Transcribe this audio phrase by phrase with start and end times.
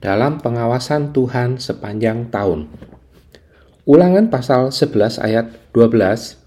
[0.00, 2.68] dalam pengawasan Tuhan sepanjang tahun.
[3.86, 6.46] Ulangan pasal 11 ayat 12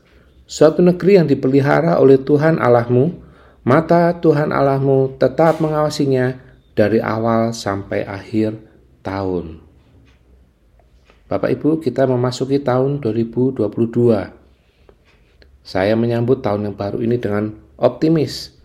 [0.50, 3.14] Suatu negeri yang dipelihara oleh Tuhan Allahmu,
[3.62, 6.42] mata Tuhan Allahmu tetap mengawasinya
[6.74, 8.58] dari awal sampai akhir
[9.06, 9.62] tahun.
[11.30, 13.62] Bapak Ibu, kita memasuki tahun 2022.
[15.62, 18.58] Saya menyambut tahun yang baru ini dengan optimis.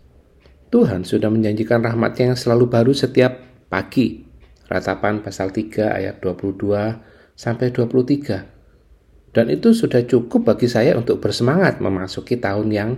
[0.73, 4.23] Tuhan sudah menjanjikan rahmatnya yang selalu baru setiap pagi.
[4.69, 9.35] Ratapan pasal 3 ayat 22 sampai 23.
[9.35, 12.91] Dan itu sudah cukup bagi saya untuk bersemangat memasuki tahun yang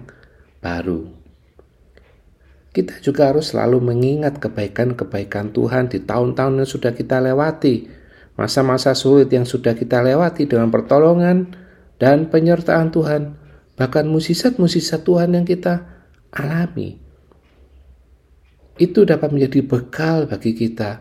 [0.61, 1.09] baru.
[2.77, 7.89] Kita juga harus selalu mengingat kebaikan-kebaikan Tuhan di tahun-tahun yang sudah kita lewati
[8.37, 11.57] masa-masa sulit yang sudah kita lewati dengan pertolongan
[11.97, 13.41] dan penyertaan Tuhan,
[13.75, 15.89] bahkan musisat-musisat Tuhan yang kita
[16.37, 17.01] alami.
[18.77, 21.01] Itu dapat menjadi bekal bagi kita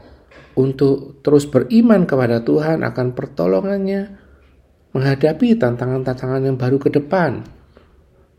[0.56, 4.16] untuk terus beriman kepada Tuhan akan pertolongannya,
[4.96, 7.44] menghadapi tantangan-tantangan yang baru ke depan,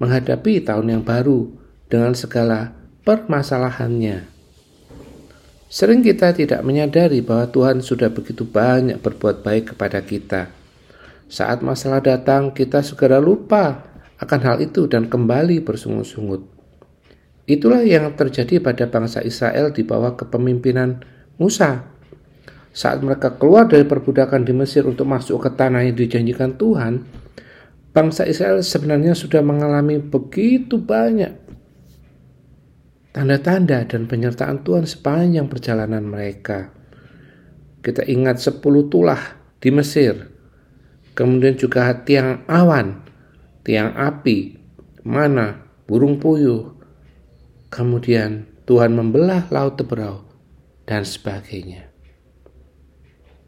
[0.01, 1.53] menghadapi tahun yang baru
[1.93, 2.73] dengan segala
[3.05, 4.33] permasalahannya.
[5.67, 10.49] Sering kita tidak menyadari bahwa Tuhan sudah begitu banyak berbuat baik kepada kita.
[11.27, 13.83] Saat masalah datang, kita segera lupa
[14.23, 16.47] akan hal itu dan kembali bersungut-sungut.
[17.47, 21.03] Itulah yang terjadi pada bangsa Israel di bawah kepemimpinan
[21.39, 21.96] Musa.
[22.77, 27.09] Saat mereka keluar dari perbudakan di Mesir untuk masuk ke tanah yang dijanjikan Tuhan,
[27.97, 31.33] bangsa Israel sebenarnya sudah mengalami begitu banyak
[33.17, 36.69] tanda-tanda dan penyertaan Tuhan sepanjang perjalanan mereka.
[37.81, 40.29] Kita ingat sepuluh tulah di Mesir,
[41.17, 43.01] kemudian juga tiang awan,
[43.65, 44.61] tiang api,
[45.01, 46.77] mana, burung puyuh,
[47.73, 50.29] kemudian Tuhan membelah laut teberau,
[50.85, 51.96] dan sebagainya.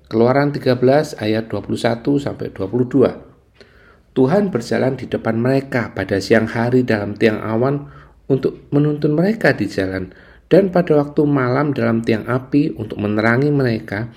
[0.08, 4.16] Keluaran 13 ayat 21 sampai 22.
[4.16, 7.92] Tuhan berjalan di depan mereka pada siang hari dalam tiang awan
[8.24, 10.08] untuk menuntun mereka di jalan
[10.48, 14.08] dan pada waktu malam dalam tiang api untuk menerangi mereka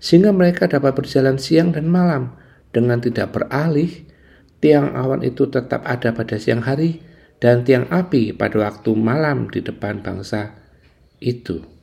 [0.00, 2.32] sehingga mereka dapat berjalan siang dan malam
[2.72, 3.92] dengan tidak beralih
[4.64, 7.04] tiang awan itu tetap ada pada siang hari
[7.44, 10.56] dan tiang api pada waktu malam di depan bangsa
[11.20, 11.75] itu.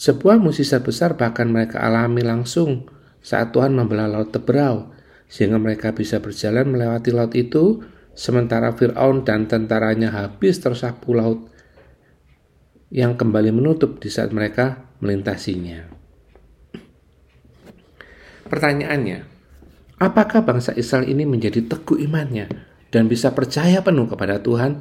[0.00, 2.88] Sebuah musisat besar bahkan mereka alami langsung
[3.20, 4.96] saat Tuhan membelah laut teberau,
[5.28, 7.84] sehingga mereka bisa berjalan melewati laut itu
[8.16, 11.52] sementara Fir'aun dan tentaranya habis tersapu laut
[12.88, 15.92] yang kembali menutup di saat mereka melintasinya.
[18.48, 19.18] Pertanyaannya,
[20.00, 22.48] apakah bangsa Israel ini menjadi teguh imannya
[22.88, 24.80] dan bisa percaya penuh kepada Tuhan?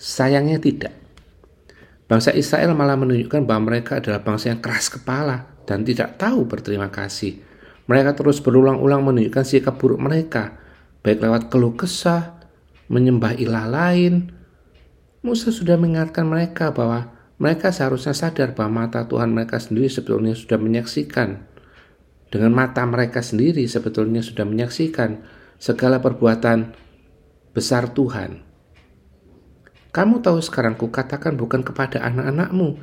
[0.00, 1.07] Sayangnya tidak.
[2.08, 6.88] Bangsa Israel malah menunjukkan bahwa mereka adalah bangsa yang keras kepala dan tidak tahu berterima
[6.88, 7.44] kasih.
[7.84, 10.56] Mereka terus berulang-ulang menunjukkan sikap buruk mereka,
[11.04, 12.40] baik lewat keluh kesah,
[12.88, 14.32] menyembah ilah lain.
[15.20, 20.56] Musa sudah mengingatkan mereka bahwa mereka seharusnya sadar bahwa mata Tuhan mereka sendiri sebetulnya sudah
[20.56, 21.44] menyaksikan.
[22.32, 25.28] Dengan mata mereka sendiri sebetulnya sudah menyaksikan
[25.60, 26.72] segala perbuatan
[27.52, 28.47] besar Tuhan.
[29.88, 32.76] Kamu tahu sekarang kukatakan bukan kepada anak-anakmu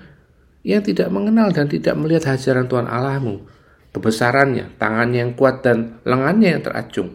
[0.65, 3.45] yang tidak mengenal dan tidak melihat hajaran Tuhan Allahmu,
[3.93, 7.13] kebesarannya, tangannya yang kuat dan lengannya yang teracung,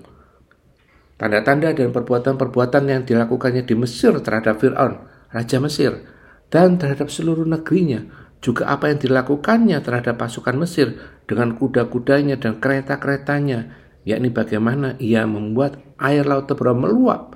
[1.18, 5.02] tanda-tanda dan perbuatan-perbuatan yang dilakukannya di Mesir terhadap Fir'aun,
[5.34, 6.06] Raja Mesir,
[6.46, 8.06] dan terhadap seluruh negerinya,
[8.38, 10.94] juga apa yang dilakukannya terhadap pasukan Mesir
[11.26, 13.74] dengan kuda-kudanya dan kereta-keretanya,
[14.06, 17.34] yakni bagaimana ia membuat air laut teberau meluap,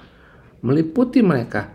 [0.62, 1.73] meliputi mereka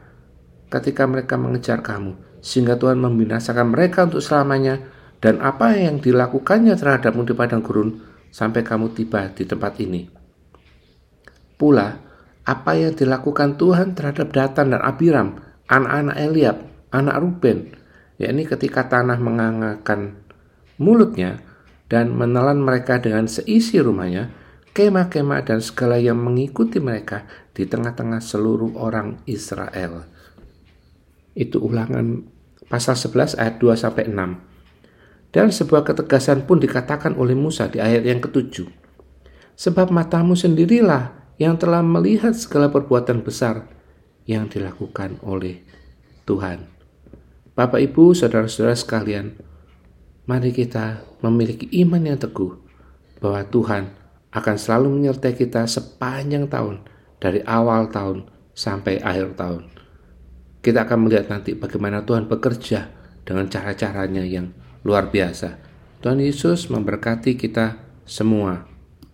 [0.69, 4.79] ketika mereka mengejar kamu, sehingga Tuhan membinasakan mereka untuk selamanya,
[5.19, 7.99] dan apa yang dilakukannya terhadapmu di padang gurun
[8.31, 10.19] sampai kamu tiba di tempat ini
[11.59, 11.99] pula
[12.47, 15.37] apa yang dilakukan Tuhan terhadap Datan dan Abiram,
[15.67, 16.57] anak-anak Eliab,
[16.89, 17.75] anak Ruben,
[18.17, 20.17] yakni ketika tanah mengangakan
[20.79, 21.43] mulutnya
[21.91, 24.33] dan menelan mereka dengan seisi rumahnya,
[24.73, 30.07] kemah-kemah dan segala yang mengikuti mereka di tengah-tengah seluruh orang Israel.
[31.33, 32.25] Itu ulangan
[32.69, 34.15] pasal 11 ayat 2 sampai 6.
[35.29, 38.65] Dan sebuah ketegasan pun dikatakan oleh Musa di ayat yang ketujuh.
[39.53, 43.69] Sebab matamu sendirilah yang telah melihat segala perbuatan besar
[44.25, 45.61] yang dilakukan oleh
[46.25, 46.69] Tuhan.
[47.57, 49.35] Bapak, Ibu, saudara-saudara sekalian,
[50.29, 52.55] mari kita memiliki iman yang teguh
[53.19, 53.83] bahwa Tuhan
[54.29, 56.85] akan selalu menyertai kita sepanjang tahun,
[57.19, 59.67] dari awal tahun sampai akhir tahun.
[60.59, 62.91] Kita akan melihat nanti bagaimana Tuhan bekerja
[63.25, 64.53] dengan cara-caranya yang
[64.85, 65.57] luar biasa.
[65.99, 68.68] Tuhan Yesus memberkati kita semua.